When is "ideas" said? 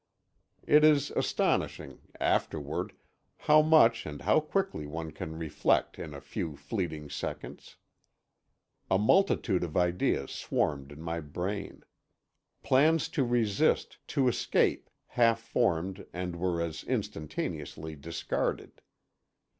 9.77-10.31